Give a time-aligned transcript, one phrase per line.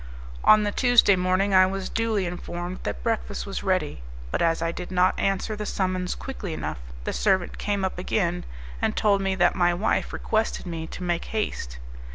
[0.43, 4.71] On the Tuesday morning I was duly informed that breakfast was ready, but as I
[4.71, 8.43] did not answer the summons quickly enough the servant came up again,
[8.81, 11.77] and told me that my wife requested me to make haste.